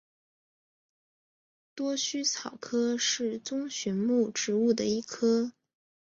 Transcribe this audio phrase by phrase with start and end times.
[1.75, 5.51] 多须草科是棕榈目植物的一科。